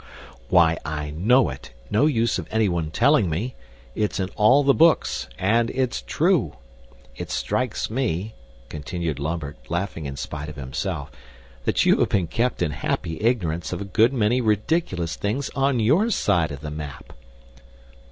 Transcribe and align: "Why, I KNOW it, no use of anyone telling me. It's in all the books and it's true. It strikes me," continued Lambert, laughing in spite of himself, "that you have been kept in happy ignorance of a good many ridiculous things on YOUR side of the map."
"Why, 0.49 0.77
I 0.83 1.11
KNOW 1.11 1.49
it, 1.49 1.73
no 1.91 2.07
use 2.07 2.39
of 2.39 2.47
anyone 2.49 2.89
telling 2.89 3.29
me. 3.29 3.53
It's 3.93 4.19
in 4.19 4.29
all 4.29 4.63
the 4.63 4.73
books 4.73 5.27
and 5.37 5.69
it's 5.69 6.01
true. 6.01 6.55
It 7.15 7.29
strikes 7.29 7.87
me," 7.91 8.33
continued 8.67 9.19
Lambert, 9.19 9.57
laughing 9.69 10.07
in 10.07 10.15
spite 10.15 10.49
of 10.49 10.55
himself, 10.55 11.11
"that 11.65 11.85
you 11.85 11.99
have 11.99 12.09
been 12.09 12.25
kept 12.25 12.63
in 12.63 12.71
happy 12.71 13.21
ignorance 13.21 13.71
of 13.73 13.79
a 13.79 13.85
good 13.85 14.11
many 14.11 14.41
ridiculous 14.41 15.15
things 15.15 15.51
on 15.51 15.79
YOUR 15.79 16.09
side 16.09 16.51
of 16.51 16.61
the 16.61 16.71
map." 16.71 17.13